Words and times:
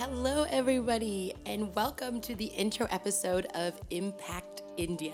Hello, 0.00 0.46
everybody, 0.48 1.34
and 1.44 1.74
welcome 1.74 2.22
to 2.22 2.34
the 2.34 2.46
intro 2.46 2.86
episode 2.90 3.44
of 3.54 3.78
Impact 3.90 4.62
India. 4.78 5.12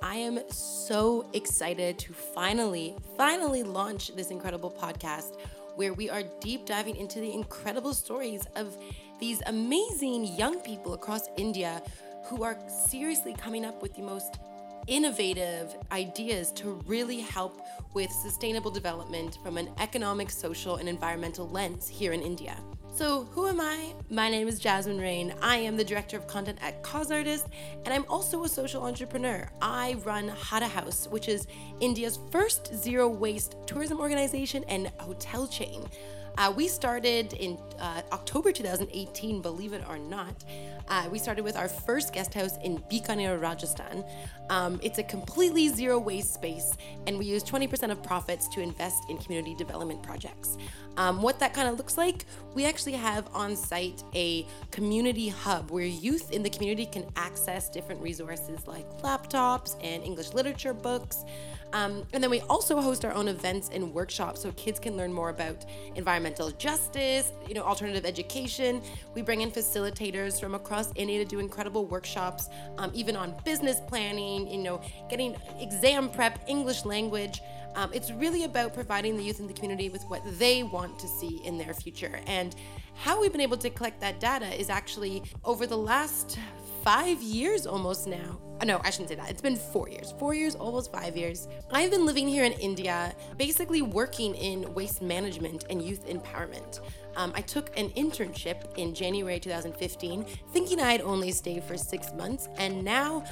I 0.00 0.14
am 0.14 0.38
so 0.48 1.28
excited 1.32 1.98
to 1.98 2.12
finally, 2.12 2.94
finally 3.16 3.64
launch 3.64 4.14
this 4.14 4.30
incredible 4.30 4.70
podcast 4.70 5.40
where 5.74 5.92
we 5.92 6.08
are 6.08 6.22
deep 6.38 6.66
diving 6.66 6.94
into 6.94 7.18
the 7.18 7.34
incredible 7.34 7.92
stories 7.92 8.46
of 8.54 8.78
these 9.18 9.42
amazing 9.46 10.24
young 10.36 10.60
people 10.60 10.94
across 10.94 11.22
India 11.36 11.82
who 12.26 12.44
are 12.44 12.56
seriously 12.68 13.34
coming 13.34 13.64
up 13.64 13.82
with 13.82 13.92
the 13.96 14.02
most 14.02 14.38
innovative 14.86 15.74
ideas 15.90 16.52
to 16.52 16.80
really 16.86 17.18
help 17.18 17.60
with 17.92 18.12
sustainable 18.12 18.70
development 18.70 19.38
from 19.42 19.56
an 19.56 19.68
economic, 19.80 20.30
social, 20.30 20.76
and 20.76 20.88
environmental 20.88 21.48
lens 21.48 21.88
here 21.88 22.12
in 22.12 22.22
India. 22.22 22.56
So, 22.94 23.24
who 23.32 23.48
am 23.48 23.58
I? 23.58 23.94
My 24.10 24.28
name 24.28 24.48
is 24.48 24.60
Jazzmine 24.60 25.00
Raine. 25.00 25.34
I 25.40 25.56
am 25.56 25.78
the 25.78 25.84
director 25.84 26.18
of 26.18 26.26
content 26.26 26.58
at 26.60 26.82
Causeartist, 26.82 27.46
and 27.86 27.94
I'm 27.94 28.04
also 28.06 28.44
a 28.44 28.48
social 28.50 28.82
entrepreneur. 28.82 29.50
I 29.62 29.94
run 30.04 30.28
Hara 30.28 30.68
House, 30.68 31.08
which 31.08 31.26
is 31.26 31.46
India's 31.80 32.18
first 32.30 32.74
zero 32.74 33.08
waste 33.08 33.56
tourism 33.66 33.98
organization 33.98 34.62
and 34.68 34.88
hotel 34.98 35.46
chain. 35.46 35.88
Uh, 36.38 36.52
we 36.56 36.66
started 36.66 37.34
in 37.34 37.58
uh, 37.78 38.02
October 38.12 38.52
2018, 38.52 39.42
believe 39.42 39.72
it 39.72 39.82
or 39.88 39.98
not. 39.98 40.44
Uh, 40.88 41.08
we 41.10 41.18
started 41.18 41.44
with 41.44 41.56
our 41.56 41.68
first 41.68 42.12
guest 42.12 42.32
house 42.34 42.56
in 42.64 42.78
Bikaner, 42.90 43.40
Rajasthan. 43.40 44.04
Um, 44.50 44.80
it's 44.82 44.98
a 44.98 45.02
completely 45.02 45.68
zero 45.68 45.98
waste 45.98 46.34
space, 46.34 46.72
and 47.06 47.18
we 47.18 47.26
use 47.26 47.44
20% 47.44 47.90
of 47.90 48.02
profits 48.02 48.48
to 48.48 48.60
invest 48.60 49.04
in 49.08 49.18
community 49.18 49.54
development 49.54 50.02
projects. 50.02 50.56
Um, 50.96 51.22
what 51.22 51.38
that 51.38 51.54
kind 51.54 51.68
of 51.68 51.78
looks 51.78 51.96
like, 51.96 52.24
we 52.54 52.66
actually 52.66 52.92
have 52.92 53.28
on 53.34 53.56
site 53.56 54.02
a 54.14 54.46
community 54.70 55.28
hub 55.28 55.70
where 55.70 55.84
youth 55.84 56.32
in 56.32 56.42
the 56.42 56.50
community 56.50 56.86
can 56.86 57.06
access 57.16 57.70
different 57.70 58.02
resources 58.02 58.66
like 58.66 58.88
laptops 59.02 59.76
and 59.82 60.02
English 60.02 60.32
literature 60.32 60.74
books. 60.74 61.24
Um, 61.72 62.06
and 62.12 62.22
then 62.22 62.30
we 62.30 62.40
also 62.42 62.80
host 62.80 63.04
our 63.04 63.12
own 63.12 63.28
events 63.28 63.70
and 63.72 63.92
workshops 63.94 64.42
so 64.42 64.52
kids 64.52 64.78
can 64.78 64.96
learn 64.96 65.12
more 65.12 65.30
about 65.30 65.64
environmental 65.94 66.50
justice, 66.50 67.32
you 67.48 67.54
know, 67.54 67.62
alternative 67.62 68.04
education. 68.04 68.82
We 69.14 69.22
bring 69.22 69.40
in 69.40 69.50
facilitators 69.50 70.38
from 70.38 70.54
across 70.54 70.90
India 70.96 71.24
to 71.24 71.28
do 71.28 71.38
incredible 71.38 71.86
workshops, 71.86 72.48
um, 72.78 72.90
even 72.94 73.16
on 73.16 73.34
business 73.44 73.80
planning, 73.88 74.50
you 74.50 74.58
know, 74.58 74.80
getting 75.08 75.36
exam 75.58 76.10
prep, 76.10 76.44
English 76.46 76.84
language. 76.84 77.40
Um, 77.74 77.90
it's 77.94 78.10
really 78.10 78.44
about 78.44 78.74
providing 78.74 79.16
the 79.16 79.22
youth 79.22 79.40
in 79.40 79.46
the 79.46 79.54
community 79.54 79.88
with 79.88 80.02
what 80.04 80.22
they 80.38 80.62
want 80.62 80.98
to 80.98 81.08
see 81.08 81.40
in 81.44 81.56
their 81.56 81.72
future. 81.72 82.20
And 82.26 82.54
how 82.94 83.20
we've 83.20 83.32
been 83.32 83.40
able 83.40 83.56
to 83.56 83.70
collect 83.70 84.00
that 84.00 84.20
data 84.20 84.48
is 84.60 84.68
actually 84.68 85.22
over 85.44 85.66
the 85.66 85.78
last 85.78 86.38
five 86.82 87.22
years 87.22 87.66
almost 87.66 88.06
now. 88.06 88.40
Uh, 88.60 88.64
no, 88.64 88.80
I 88.84 88.90
shouldn't 88.90 89.08
say 89.08 89.14
that. 89.16 89.30
It's 89.30 89.40
been 89.40 89.56
four 89.56 89.88
years. 89.88 90.14
Four 90.18 90.34
years, 90.34 90.54
almost 90.54 90.92
five 90.92 91.16
years. 91.16 91.48
I've 91.72 91.90
been 91.90 92.06
living 92.06 92.28
here 92.28 92.44
in 92.44 92.52
India, 92.52 93.14
basically 93.36 93.82
working 93.82 94.34
in 94.34 94.72
waste 94.74 95.02
management 95.02 95.64
and 95.70 95.82
youth 95.82 96.06
empowerment. 96.06 96.80
Um, 97.16 97.32
I 97.34 97.40
took 97.42 97.76
an 97.78 97.90
internship 97.90 98.78
in 98.78 98.94
January 98.94 99.38
2015, 99.38 100.24
thinking 100.52 100.80
I'd 100.80 101.02
only 101.02 101.30
stay 101.30 101.60
for 101.60 101.76
six 101.76 102.12
months, 102.14 102.48
and 102.56 102.84
now 102.84 103.24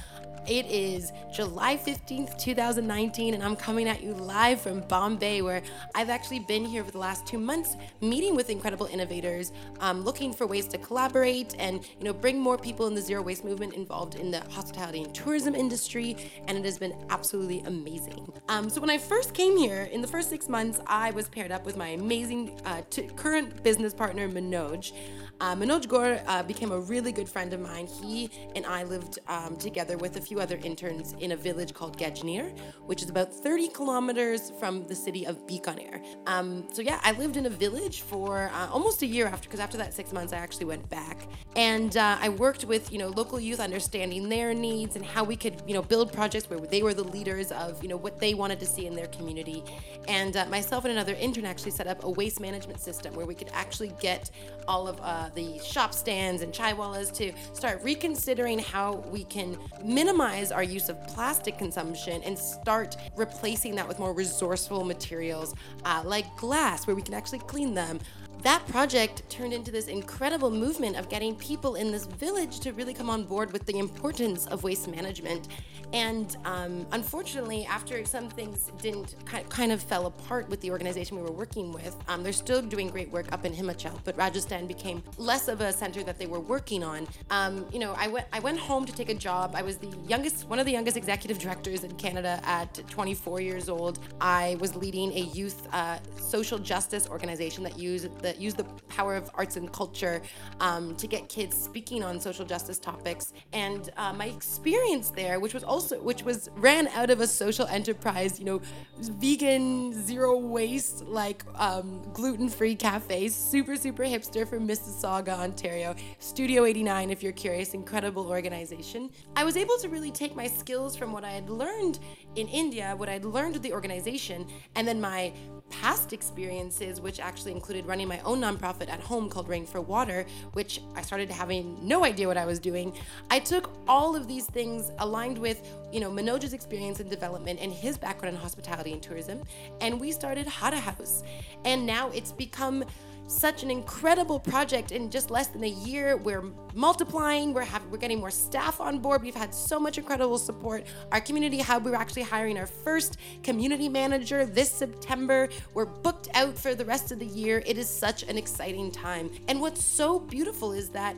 it 0.46 0.66
is 0.66 1.12
July 1.32 1.76
15th, 1.76 2.38
2019, 2.38 3.34
and 3.34 3.42
I'm 3.42 3.56
coming 3.56 3.88
at 3.88 4.02
you 4.02 4.14
live 4.14 4.60
from 4.60 4.80
Bombay, 4.80 5.42
where 5.42 5.62
I've 5.94 6.10
actually 6.10 6.40
been 6.40 6.64
here 6.64 6.82
for 6.82 6.90
the 6.90 6.98
last 6.98 7.26
two 7.26 7.38
months, 7.38 7.76
meeting 8.00 8.34
with 8.34 8.50
incredible 8.50 8.86
innovators, 8.86 9.52
um, 9.80 10.02
looking 10.02 10.32
for 10.32 10.46
ways 10.46 10.66
to 10.68 10.78
collaborate 10.78 11.54
and 11.58 11.84
you 11.98 12.04
know 12.04 12.12
bring 12.12 12.38
more 12.38 12.58
people 12.58 12.86
in 12.86 12.94
the 12.94 13.00
zero 13.00 13.22
waste 13.22 13.44
movement 13.44 13.74
involved 13.74 14.16
in 14.16 14.30
the 14.30 14.40
hospitality 14.50 15.02
and 15.02 15.14
tourism 15.14 15.54
industry, 15.54 16.16
and 16.48 16.58
it 16.58 16.64
has 16.64 16.78
been 16.78 16.94
absolutely 17.10 17.60
amazing. 17.60 18.32
Um, 18.48 18.68
so 18.68 18.80
when 18.80 18.90
I 18.90 18.98
first 18.98 19.34
came 19.34 19.56
here, 19.56 19.82
in 19.92 20.00
the 20.00 20.08
first 20.08 20.30
six 20.30 20.48
months, 20.48 20.80
I 20.86 21.10
was 21.12 21.28
paired 21.28 21.52
up 21.52 21.64
with 21.64 21.76
my 21.76 21.88
amazing 21.88 22.60
uh, 22.64 22.82
t- 22.90 23.08
current 23.16 23.62
business 23.62 23.94
partner 23.94 24.28
Manoj. 24.28 24.92
Uh, 25.40 25.54
Manoj 25.56 25.88
Gore 25.88 26.20
uh, 26.26 26.42
became 26.42 26.70
a 26.70 26.78
really 26.78 27.12
good 27.12 27.28
friend 27.28 27.52
of 27.54 27.60
mine. 27.60 27.86
He 27.86 28.30
and 28.54 28.66
I 28.66 28.84
lived 28.84 29.18
um, 29.26 29.56
together 29.56 29.96
with 29.96 30.16
a 30.16 30.20
few 30.20 30.29
other 30.38 30.60
interns 30.62 31.14
in 31.18 31.32
a 31.32 31.36
village 31.36 31.72
called 31.72 31.98
Gajner, 31.98 32.56
which 32.84 33.02
is 33.02 33.08
about 33.08 33.32
30 33.32 33.68
kilometers 33.68 34.52
from 34.60 34.86
the 34.86 34.94
city 34.94 35.26
of 35.26 35.46
Bikaner. 35.46 36.04
Um, 36.26 36.68
so 36.72 36.82
yeah, 36.82 37.00
I 37.02 37.12
lived 37.12 37.36
in 37.38 37.46
a 37.46 37.50
village 37.50 38.02
for 38.02 38.50
uh, 38.54 38.68
almost 38.68 39.02
a 39.02 39.06
year 39.06 39.26
after, 39.26 39.48
because 39.48 39.60
after 39.60 39.78
that 39.78 39.94
six 39.94 40.12
months, 40.12 40.32
I 40.32 40.36
actually 40.36 40.66
went 40.66 40.88
back, 40.90 41.26
and 41.56 41.96
uh, 41.96 42.18
I 42.20 42.28
worked 42.28 42.66
with 42.66 42.92
you 42.92 42.98
know 42.98 43.08
local 43.08 43.40
youth, 43.40 43.60
understanding 43.60 44.28
their 44.28 44.52
needs 44.52 44.96
and 44.96 45.04
how 45.04 45.24
we 45.24 45.36
could 45.36 45.62
you 45.66 45.74
know 45.74 45.82
build 45.82 46.12
projects 46.12 46.48
where 46.50 46.60
they 46.60 46.82
were 46.82 46.94
the 46.94 47.04
leaders 47.04 47.50
of 47.52 47.82
you 47.82 47.88
know 47.88 47.96
what 47.96 48.20
they 48.20 48.34
wanted 48.34 48.60
to 48.60 48.66
see 48.66 48.86
in 48.86 48.94
their 48.94 49.08
community, 49.08 49.64
and 50.06 50.36
uh, 50.36 50.44
myself 50.46 50.84
and 50.84 50.92
another 50.92 51.14
intern 51.14 51.46
actually 51.46 51.70
set 51.70 51.86
up 51.86 52.04
a 52.04 52.10
waste 52.10 52.40
management 52.40 52.78
system 52.78 53.14
where 53.14 53.26
we 53.26 53.34
could 53.34 53.50
actually 53.52 53.92
get 54.00 54.30
all 54.68 54.86
of 54.86 55.00
uh, 55.02 55.30
the 55.34 55.58
shop 55.58 55.94
stands 55.94 56.42
and 56.42 56.52
chaiwalas 56.52 57.12
to 57.12 57.32
start 57.54 57.82
reconsidering 57.82 58.58
how 58.58 58.96
we 59.10 59.24
can 59.24 59.58
minimize 59.84 60.19
our 60.20 60.62
use 60.62 60.90
of 60.90 61.02
plastic 61.06 61.56
consumption 61.56 62.22
and 62.24 62.38
start 62.38 62.94
replacing 63.16 63.74
that 63.74 63.88
with 63.88 63.98
more 63.98 64.12
resourceful 64.12 64.84
materials 64.84 65.54
uh, 65.86 66.02
like 66.04 66.26
glass, 66.36 66.86
where 66.86 66.94
we 66.94 67.00
can 67.00 67.14
actually 67.14 67.38
clean 67.38 67.72
them, 67.72 67.98
that 68.42 68.66
project 68.68 69.28
turned 69.28 69.52
into 69.52 69.70
this 69.70 69.86
incredible 69.86 70.50
movement 70.50 70.96
of 70.96 71.08
getting 71.08 71.34
people 71.34 71.74
in 71.74 71.92
this 71.92 72.06
village 72.06 72.60
to 72.60 72.72
really 72.72 72.94
come 72.94 73.10
on 73.10 73.24
board 73.24 73.52
with 73.52 73.66
the 73.66 73.78
importance 73.78 74.46
of 74.46 74.62
waste 74.62 74.88
management. 74.88 75.48
And 75.92 76.36
um, 76.44 76.86
unfortunately, 76.92 77.66
after 77.66 78.04
some 78.04 78.28
things 78.28 78.70
didn't 78.80 79.16
kind 79.48 79.72
of 79.72 79.82
fell 79.82 80.06
apart 80.06 80.48
with 80.48 80.60
the 80.60 80.70
organization 80.70 81.16
we 81.16 81.22
were 81.22 81.32
working 81.32 81.72
with, 81.72 81.96
um, 82.08 82.22
they're 82.22 82.32
still 82.32 82.62
doing 82.62 82.88
great 82.88 83.10
work 83.10 83.32
up 83.32 83.44
in 83.44 83.52
Himachal, 83.52 83.98
but 84.04 84.16
Rajasthan 84.16 84.66
became 84.66 85.02
less 85.18 85.48
of 85.48 85.60
a 85.60 85.72
center 85.72 86.02
that 86.04 86.18
they 86.18 86.26
were 86.26 86.38
working 86.38 86.84
on. 86.84 87.08
Um, 87.30 87.66
you 87.72 87.80
know, 87.80 87.94
I 87.98 88.06
went 88.06 88.26
I 88.32 88.38
went 88.38 88.58
home 88.58 88.84
to 88.86 88.92
take 88.92 89.08
a 89.08 89.14
job. 89.14 89.54
I 89.54 89.62
was 89.62 89.78
the 89.78 89.92
youngest, 90.06 90.48
one 90.48 90.58
of 90.58 90.66
the 90.66 90.72
youngest 90.72 90.96
executive 90.96 91.38
directors 91.38 91.82
in 91.82 91.94
Canada 91.96 92.40
at 92.44 92.80
24 92.88 93.40
years 93.40 93.68
old. 93.68 93.98
I 94.20 94.56
was 94.60 94.76
leading 94.76 95.12
a 95.12 95.20
youth 95.20 95.66
uh, 95.72 95.98
social 96.16 96.58
justice 96.58 97.08
organization 97.08 97.64
that 97.64 97.78
used 97.78 98.16
the 98.20 98.29
that 98.30 98.40
use 98.40 98.54
the 98.54 98.64
power 99.00 99.16
of 99.16 99.30
arts 99.34 99.56
and 99.56 99.72
culture 99.72 100.20
um, 100.60 100.94
to 100.96 101.06
get 101.06 101.26
kids 101.30 101.56
speaking 101.56 102.04
on 102.04 102.20
social 102.20 102.44
justice 102.44 102.78
topics. 102.78 103.32
And 103.54 103.88
uh, 103.96 104.12
my 104.12 104.26
experience 104.26 105.08
there, 105.10 105.40
which 105.40 105.54
was 105.54 105.64
also 105.64 106.02
which 106.02 106.22
was 106.22 106.50
ran 106.56 106.86
out 106.88 107.08
of 107.08 107.20
a 107.20 107.26
social 107.26 107.66
enterprise, 107.68 108.38
you 108.38 108.44
know, 108.44 108.60
vegan, 108.98 109.94
zero 110.06 110.36
waste, 110.36 111.02
like 111.06 111.44
um, 111.54 112.02
gluten-free 112.12 112.74
cafes, 112.74 113.34
super 113.34 113.74
super 113.74 114.04
hipster 114.04 114.46
from 114.46 114.68
Mississauga, 114.68 115.34
Ontario. 115.38 115.94
Studio 116.18 116.66
89, 116.66 117.10
if 117.10 117.22
you're 117.22 117.32
curious, 117.32 117.72
incredible 117.72 118.26
organization. 118.28 119.08
I 119.34 119.44
was 119.44 119.56
able 119.56 119.78
to 119.78 119.88
really 119.88 120.10
take 120.10 120.36
my 120.36 120.46
skills 120.46 120.94
from 120.94 121.10
what 121.12 121.24
I 121.24 121.30
had 121.30 121.48
learned 121.48 122.00
in 122.36 122.48
India, 122.48 122.92
what 122.98 123.08
I'd 123.08 123.24
learned 123.24 123.54
with 123.54 123.62
the 123.62 123.72
organization, 123.72 124.46
and 124.74 124.86
then 124.86 125.00
my 125.00 125.32
past 125.70 126.12
experiences, 126.12 127.00
which 127.00 127.18
actually 127.18 127.52
included 127.52 127.86
running 127.86 128.08
my 128.08 128.20
own 128.20 128.40
nonprofit 128.40 128.89
at 128.90 129.00
home 129.00 129.28
called 129.30 129.48
Rain 129.48 129.64
for 129.64 129.80
Water, 129.80 130.26
which 130.52 130.82
I 130.94 131.02
started 131.02 131.30
having 131.30 131.78
no 131.80 132.04
idea 132.04 132.26
what 132.28 132.36
I 132.36 132.44
was 132.44 132.58
doing. 132.58 132.92
I 133.30 133.38
took 133.38 133.70
all 133.88 134.14
of 134.16 134.28
these 134.28 134.46
things 134.46 134.90
aligned 134.98 135.38
with, 135.38 135.66
you 135.92 136.00
know, 136.00 136.10
Manoj's 136.10 136.52
experience 136.52 137.00
in 137.00 137.08
development 137.08 137.60
and 137.60 137.72
his 137.72 137.96
background 137.96 138.36
in 138.36 138.42
hospitality 138.42 138.92
and 138.92 139.02
tourism, 139.02 139.42
and 139.80 140.00
we 140.00 140.12
started 140.12 140.46
Hara 140.46 140.78
House. 140.78 141.22
And 141.64 141.86
now 141.86 142.10
it's 142.10 142.32
become 142.32 142.84
such 143.30 143.62
an 143.62 143.70
incredible 143.70 144.40
project 144.40 144.90
in 144.90 145.08
just 145.08 145.30
less 145.30 145.46
than 145.46 145.62
a 145.62 145.68
year. 145.68 146.16
We're 146.16 146.44
multiplying, 146.74 147.54
we're 147.54 147.62
having, 147.62 147.90
we're 147.90 147.98
getting 147.98 148.18
more 148.18 148.30
staff 148.30 148.80
on 148.80 148.98
board. 148.98 149.22
We've 149.22 149.34
had 149.34 149.54
so 149.54 149.78
much 149.78 149.98
incredible 149.98 150.38
support. 150.38 150.84
Our 151.12 151.20
community 151.20 151.60
hub, 151.60 151.84
we're 151.84 151.94
actually 151.94 152.22
hiring 152.22 152.58
our 152.58 152.66
first 152.66 153.18
community 153.42 153.88
manager 153.88 154.44
this 154.44 154.70
September. 154.70 155.48
We're 155.74 155.86
booked 155.86 156.28
out 156.34 156.58
for 156.58 156.74
the 156.74 156.84
rest 156.84 157.12
of 157.12 157.20
the 157.20 157.26
year. 157.26 157.62
It 157.66 157.78
is 157.78 157.88
such 157.88 158.24
an 158.24 158.36
exciting 158.36 158.90
time. 158.90 159.30
And 159.48 159.60
what's 159.60 159.84
so 159.84 160.18
beautiful 160.18 160.72
is 160.72 160.88
that 160.90 161.14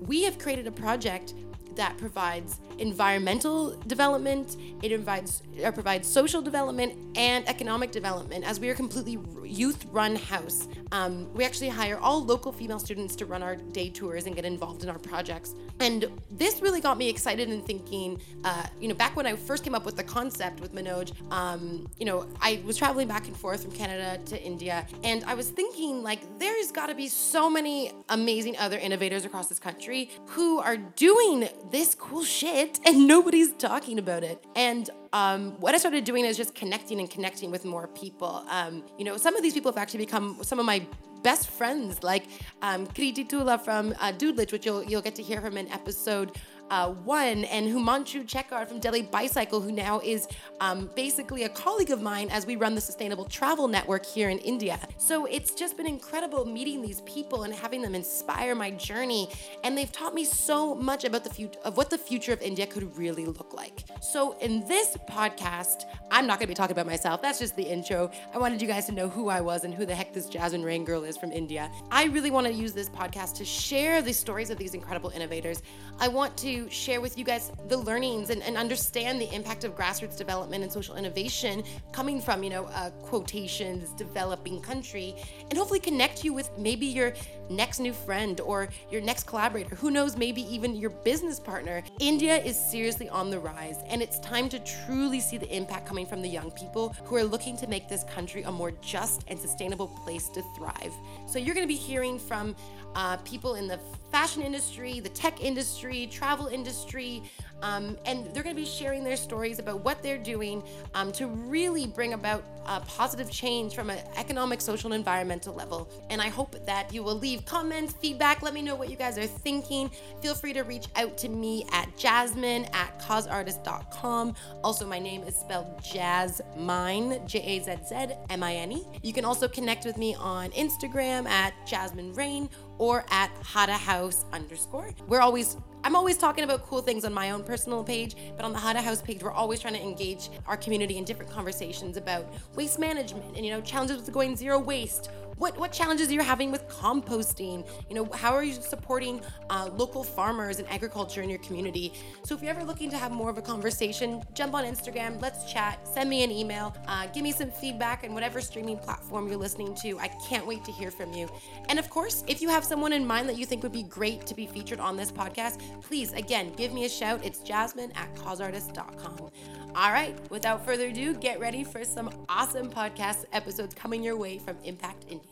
we 0.00 0.22
have 0.22 0.38
created 0.38 0.68
a 0.68 0.72
project 0.72 1.34
that 1.78 1.96
provides 1.96 2.60
environmental 2.78 3.70
development, 3.86 4.56
it 4.82 4.90
provides, 4.90 5.42
provides 5.74 6.06
social 6.06 6.42
development 6.42 6.94
and 7.16 7.48
economic 7.48 7.90
development 7.90 8.44
as 8.44 8.60
we 8.60 8.68
are 8.68 8.74
completely 8.74 9.18
youth 9.44 9.86
run 9.90 10.14
house. 10.14 10.68
Um, 10.92 11.32
we 11.34 11.44
actually 11.44 11.68
hire 11.68 11.98
all 11.98 12.22
local 12.22 12.52
female 12.52 12.78
students 12.78 13.16
to 13.16 13.26
run 13.26 13.42
our 13.42 13.56
day 13.56 13.88
tours 13.88 14.26
and 14.26 14.34
get 14.34 14.44
involved 14.44 14.82
in 14.82 14.90
our 14.90 14.98
projects. 14.98 15.54
And 15.80 16.06
this 16.30 16.60
really 16.60 16.80
got 16.80 16.98
me 16.98 17.08
excited 17.08 17.48
and 17.48 17.64
thinking, 17.64 18.20
uh, 18.44 18.66
you 18.80 18.88
know, 18.88 18.94
back 18.94 19.16
when 19.16 19.26
I 19.26 19.36
first 19.36 19.64
came 19.64 19.74
up 19.74 19.86
with 19.86 19.96
the 19.96 20.02
concept 20.02 20.60
with 20.60 20.74
Manoj, 20.74 21.12
um, 21.32 21.88
you 21.98 22.04
know, 22.04 22.26
I 22.40 22.60
was 22.64 22.76
traveling 22.76 23.08
back 23.08 23.26
and 23.28 23.36
forth 23.36 23.62
from 23.62 23.72
Canada 23.72 24.20
to 24.26 24.42
India, 24.42 24.86
and 25.04 25.24
I 25.24 25.34
was 25.34 25.50
thinking, 25.50 26.02
like, 26.02 26.20
there's 26.38 26.72
got 26.72 26.86
to 26.88 26.94
be 26.94 27.08
so 27.08 27.48
many 27.48 27.92
amazing 28.08 28.56
other 28.58 28.78
innovators 28.78 29.24
across 29.24 29.48
this 29.48 29.60
country 29.60 30.10
who 30.26 30.58
are 30.58 30.76
doing 30.76 31.48
this 31.70 31.94
cool 31.94 32.24
shit 32.24 32.80
and 32.86 33.06
nobody's 33.06 33.52
talking 33.52 33.98
about 33.98 34.24
it. 34.24 34.44
And 34.56 34.88
um, 35.12 35.52
what 35.60 35.74
I 35.74 35.78
started 35.78 36.04
doing 36.04 36.24
is 36.24 36.36
just 36.36 36.54
connecting 36.54 37.00
and 37.00 37.10
connecting 37.10 37.50
with 37.50 37.64
more 37.64 37.88
people. 37.88 38.44
Um, 38.50 38.84
you 38.98 39.04
know, 39.04 39.16
some 39.16 39.36
of 39.36 39.42
these 39.42 39.54
people 39.54 39.72
have 39.72 39.78
actually 39.78 40.04
become 40.04 40.38
some 40.42 40.58
of 40.58 40.66
my 40.66 40.86
best 41.22 41.48
friends, 41.48 42.02
like 42.02 42.24
um, 42.62 42.86
Kriti 42.86 43.28
Tula 43.28 43.58
from 43.58 43.94
uh, 44.00 44.12
which 44.12 44.66
you'll 44.66 44.84
you'll 44.84 45.02
get 45.02 45.14
to 45.16 45.22
hear 45.22 45.40
from 45.40 45.56
in 45.56 45.68
episode 45.68 46.36
uh, 46.70 46.90
one, 46.92 47.44
and 47.44 47.66
Himanshu 47.66 48.26
Chekar 48.26 48.66
from 48.66 48.78
Delhi 48.78 49.02
By 49.02 49.26
Cycle, 49.26 49.60
who 49.60 49.72
now 49.72 50.00
is 50.00 50.28
um, 50.60 50.90
basically 50.94 51.44
a 51.44 51.48
colleague 51.48 51.90
of 51.90 52.02
mine 52.02 52.28
as 52.30 52.46
we 52.46 52.56
run 52.56 52.74
the 52.74 52.80
Sustainable 52.80 53.24
Travel 53.24 53.68
Network 53.68 54.04
here 54.04 54.28
in 54.28 54.38
India. 54.38 54.78
So 54.96 55.26
it's 55.26 55.54
just 55.54 55.76
been 55.76 55.86
incredible 55.86 56.44
meeting 56.44 56.82
these 56.82 57.00
people 57.02 57.44
and 57.44 57.54
having 57.54 57.82
them 57.82 57.94
inspire 57.94 58.54
my 58.54 58.70
journey, 58.72 59.28
and 59.64 59.76
they've 59.76 59.92
taught 59.92 60.14
me 60.14 60.24
so 60.24 60.74
much 60.74 61.04
about 61.04 61.24
the 61.24 61.30
future 61.30 61.58
of 61.64 61.76
what 61.76 61.90
the 61.90 61.98
future 61.98 62.32
of 62.32 62.40
India 62.42 62.66
could 62.66 62.96
really 62.96 63.26
look 63.26 63.54
like. 63.54 63.84
So 64.00 64.36
in 64.38 64.66
this 64.66 64.96
podcast, 65.10 65.84
I'm 66.10 66.26
not 66.26 66.38
going 66.38 66.46
to 66.46 66.48
be 66.48 66.54
talking 66.54 66.72
about 66.72 66.86
myself. 66.86 67.22
That's 67.22 67.38
just 67.38 67.56
the 67.56 67.62
intro. 67.62 68.10
I 68.34 68.38
wanted 68.38 68.60
you 68.62 68.68
guys 68.68 68.86
to 68.86 68.92
know 68.92 69.08
who 69.08 69.28
I 69.28 69.40
was 69.40 69.64
and 69.64 69.74
who 69.74 69.84
the 69.86 69.94
heck 69.94 70.12
this 70.12 70.28
Jazzmine 70.28 70.64
Raine 70.64 70.84
girl 70.84 71.04
is 71.04 71.16
from 71.16 71.32
India. 71.32 71.70
I 71.90 72.04
really 72.04 72.30
want 72.30 72.46
to 72.46 72.52
use 72.52 72.72
this 72.72 72.88
podcast 72.88 73.34
to 73.36 73.44
share 73.44 74.02
the 74.02 74.12
stories 74.12 74.50
of 74.50 74.58
these 74.58 74.74
incredible 74.74 75.10
innovators. 75.10 75.62
I 75.98 76.08
want 76.08 76.36
share 76.68 77.02
with 77.02 77.18
you 77.18 77.24
guys 77.24 77.52
the 77.68 77.76
learnings 77.76 78.30
and, 78.30 78.42
and 78.42 78.56
understand 78.56 79.20
the 79.20 79.30
impact 79.34 79.64
of 79.64 79.76
grassroots 79.76 80.16
development 80.16 80.62
and 80.62 80.72
social 80.72 80.96
innovation 80.96 81.62
coming 81.92 82.20
from, 82.20 82.42
you 82.42 82.48
know, 82.48 82.64
uh, 82.66 82.88
quotations, 83.02 83.90
developing 83.92 84.60
country, 84.60 85.14
and 85.50 85.58
hopefully 85.58 85.78
connect 85.78 86.24
you 86.24 86.32
with 86.32 86.50
maybe 86.56 86.86
your 86.86 87.12
next 87.50 87.78
new 87.80 87.92
friend 87.92 88.40
or 88.40 88.68
your 88.90 89.00
next 89.00 89.26
collaborator. 89.26 89.74
Who 89.76 89.90
knows, 89.90 90.16
maybe 90.16 90.42
even 90.52 90.76
your 90.76 90.90
business 90.90 91.40
partner. 91.40 91.82
India 92.00 92.36
is 92.36 92.58
seriously 92.58 93.08
on 93.08 93.30
the 93.30 93.38
rise, 93.38 93.78
and 93.88 94.02
it's 94.02 94.18
time 94.20 94.48
to 94.50 94.58
truly 94.60 95.20
see 95.20 95.38
the 95.38 95.54
impact 95.54 95.86
coming 95.86 96.06
from 96.06 96.22
the 96.22 96.28
young 96.28 96.50
people 96.52 96.94
who 97.04 97.16
are 97.16 97.24
looking 97.24 97.56
to 97.58 97.66
make 97.66 97.88
this 97.88 98.04
country 98.04 98.42
a 98.42 98.52
more 98.52 98.72
just 98.82 99.24
and 99.28 99.38
sustainable 99.38 99.88
place 100.04 100.28
to 100.30 100.42
thrive. 100.56 100.92
So, 101.26 101.38
you're 101.38 101.54
going 101.54 101.66
to 101.66 101.72
be 101.72 101.74
hearing 101.74 102.18
from 102.18 102.54
uh, 102.94 103.16
people 103.18 103.54
in 103.54 103.66
the 103.66 103.78
fashion 104.10 104.42
industry, 104.42 105.00
the 105.00 105.08
tech 105.10 105.42
industry, 105.42 106.06
travel 106.06 106.46
industry, 106.46 107.22
um, 107.62 107.96
and 108.06 108.26
they're 108.32 108.42
going 108.42 108.54
to 108.54 108.60
be 108.60 108.66
sharing 108.66 109.04
their 109.04 109.16
stories 109.16 109.58
about 109.58 109.84
what 109.84 110.02
they're 110.02 110.18
doing 110.18 110.62
um, 110.94 111.12
to 111.12 111.26
really 111.26 111.86
bring 111.86 112.12
about 112.12 112.44
uh, 112.66 112.80
positive 112.80 113.30
change 113.30 113.74
from 113.74 113.90
an 113.90 113.98
economic, 114.16 114.60
social, 114.60 114.92
and 114.92 115.00
environmental 115.00 115.54
level. 115.54 115.88
And 116.10 116.20
I 116.20 116.28
hope 116.28 116.54
that 116.66 116.92
you 116.92 117.02
will 117.02 117.14
leave 117.14 117.44
comments, 117.46 117.94
feedback, 117.94 118.42
let 118.42 118.52
me 118.54 118.62
know 118.62 118.74
what 118.74 118.90
you 118.90 118.96
guys 118.96 119.16
are 119.16 119.26
thinking. 119.26 119.90
Feel 120.20 120.34
free 120.34 120.52
to 120.52 120.62
reach 120.62 120.86
out 120.96 121.16
to 121.18 121.28
me 121.28 121.64
at 121.72 121.96
jasmine 121.96 122.66
at 122.74 122.98
causeartist.com. 123.00 124.34
Also, 124.62 124.86
my 124.86 124.98
name 124.98 125.22
is 125.22 125.34
spelled 125.34 125.82
Jazzmine, 125.82 127.26
J 127.26 127.38
A 127.40 127.64
Z 127.64 127.72
Z 127.88 128.14
M 128.28 128.42
I 128.42 128.54
N 128.54 128.72
E. 128.72 128.86
You 129.02 129.12
can 129.12 129.24
also 129.24 129.48
connect 129.48 129.84
with 129.84 129.96
me 129.96 130.14
on 130.16 130.50
Instagram 130.50 131.26
at 131.26 131.54
Jazzmine 131.66 132.16
Raine 132.16 132.50
or 132.78 133.04
at 133.10 133.30
Hara 133.44 133.72
House 133.72 134.24
underscore. 134.32 134.90
We're 135.08 135.20
always 135.20 135.56
I'm 135.88 135.96
always 135.96 136.18
talking 136.18 136.44
about 136.44 136.66
cool 136.66 136.82
things 136.82 137.06
on 137.06 137.14
my 137.14 137.30
own 137.30 137.42
personal 137.42 137.82
page, 137.82 138.14
but 138.36 138.44
on 138.44 138.52
the 138.52 138.58
Hara 138.58 138.82
House 138.82 139.00
page, 139.00 139.22
we're 139.22 139.32
always 139.32 139.58
trying 139.58 139.72
to 139.72 139.80
engage 139.82 140.28
our 140.46 140.58
community 140.58 140.98
in 140.98 141.04
different 141.04 141.32
conversations 141.32 141.96
about 141.96 142.26
waste 142.54 142.78
management 142.78 143.34
and 143.36 143.46
you 143.46 143.50
know 143.50 143.62
challenges 143.62 143.96
with 143.96 144.12
going 144.12 144.36
zero 144.36 144.58
waste 144.58 145.08
what 145.38 145.56
what 145.58 145.72
challenges 145.72 146.12
you're 146.12 146.22
having 146.22 146.50
with 146.50 146.68
composting? 146.68 147.66
You 147.88 147.94
know 147.94 148.04
how 148.12 148.34
are 148.34 148.42
you 148.42 148.54
supporting 148.54 149.20
uh, 149.50 149.70
local 149.74 150.02
farmers 150.04 150.58
and 150.58 150.68
agriculture 150.68 151.22
in 151.22 151.30
your 151.30 151.38
community? 151.38 151.92
So 152.24 152.34
if 152.34 152.42
you're 152.42 152.50
ever 152.50 152.64
looking 152.64 152.90
to 152.90 152.98
have 152.98 153.12
more 153.12 153.30
of 153.30 153.38
a 153.38 153.42
conversation 153.42 154.22
jump 154.34 154.54
on 154.54 154.64
instagram 154.64 155.20
let's 155.22 155.50
chat 155.50 155.86
send 155.86 156.10
me 156.10 156.24
an 156.24 156.30
email 156.30 156.76
uh, 156.86 157.06
give 157.06 157.22
me 157.22 157.32
some 157.32 157.50
feedback 157.50 158.04
and 158.04 158.14
whatever 158.14 158.40
streaming 158.40 158.78
platform 158.78 159.28
you're 159.28 159.36
listening 159.36 159.74
to. 159.76 159.98
I 159.98 160.08
can't 160.28 160.46
wait 160.46 160.64
to 160.64 160.72
hear 160.72 160.90
from 160.90 161.12
you. 161.12 161.28
And 161.68 161.78
of 161.78 161.88
course 161.90 162.24
if 162.26 162.42
you 162.42 162.48
have 162.48 162.64
someone 162.64 162.92
in 162.92 163.06
mind 163.06 163.28
that 163.28 163.38
you 163.38 163.46
think 163.46 163.62
would 163.62 163.72
be 163.72 163.84
great 163.84 164.26
to 164.26 164.34
be 164.34 164.46
featured 164.46 164.80
on 164.80 164.96
this 164.96 165.12
podcast 165.12 165.60
please 165.82 166.12
again 166.12 166.52
give 166.56 166.72
me 166.72 166.84
a 166.84 166.88
shout. 166.88 167.24
It's 167.24 167.40
jasmine 167.40 167.92
at 167.92 168.14
causeartist.com 168.16 169.30
all 169.76 169.92
right 169.92 170.18
without 170.30 170.64
further 170.64 170.86
ado 170.86 171.14
get 171.14 171.38
ready 171.38 171.62
for 171.62 171.84
some 171.84 172.10
awesome 172.28 172.70
podcast 172.70 173.24
episodes 173.32 173.74
coming 173.74 174.02
your 174.02 174.16
way 174.16 174.38
from 174.38 174.56
impact 174.64 175.04
india 175.08 175.27